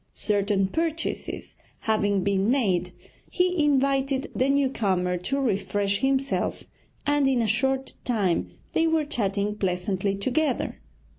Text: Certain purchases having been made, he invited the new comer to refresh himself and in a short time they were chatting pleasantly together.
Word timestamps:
Certain 0.15 0.67
purchases 0.67 1.53
having 1.81 2.23
been 2.23 2.49
made, 2.49 2.91
he 3.29 3.63
invited 3.63 4.31
the 4.35 4.49
new 4.49 4.67
comer 4.67 5.15
to 5.15 5.39
refresh 5.39 5.99
himself 5.99 6.63
and 7.05 7.27
in 7.27 7.39
a 7.39 7.45
short 7.47 7.93
time 8.03 8.49
they 8.73 8.87
were 8.87 9.05
chatting 9.05 9.53
pleasantly 9.55 10.15
together. 10.17 10.79